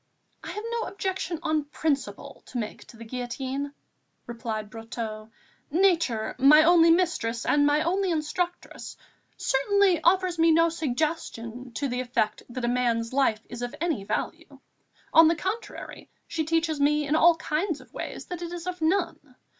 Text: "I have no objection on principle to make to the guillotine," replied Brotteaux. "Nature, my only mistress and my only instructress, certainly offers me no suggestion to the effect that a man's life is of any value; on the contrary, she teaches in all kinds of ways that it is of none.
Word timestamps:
"I 0.43 0.49
have 0.49 0.63
no 0.71 0.87
objection 0.87 1.37
on 1.43 1.65
principle 1.65 2.41
to 2.47 2.57
make 2.57 2.85
to 2.87 2.97
the 2.97 3.03
guillotine," 3.03 3.71
replied 4.25 4.71
Brotteaux. 4.71 5.29
"Nature, 5.69 6.35
my 6.39 6.63
only 6.63 6.89
mistress 6.89 7.45
and 7.45 7.67
my 7.67 7.83
only 7.83 8.09
instructress, 8.09 8.97
certainly 9.37 10.01
offers 10.01 10.39
me 10.39 10.49
no 10.49 10.69
suggestion 10.69 11.71
to 11.73 11.87
the 11.87 12.01
effect 12.01 12.41
that 12.49 12.65
a 12.65 12.67
man's 12.67 13.13
life 13.13 13.45
is 13.47 13.61
of 13.61 13.75
any 13.79 14.03
value; 14.03 14.57
on 15.13 15.27
the 15.27 15.35
contrary, 15.35 16.09
she 16.27 16.45
teaches 16.45 16.79
in 16.81 17.15
all 17.15 17.35
kinds 17.35 17.79
of 17.79 17.93
ways 17.93 18.25
that 18.25 18.41
it 18.41 18.51
is 18.51 18.65
of 18.65 18.81
none. 18.81 19.35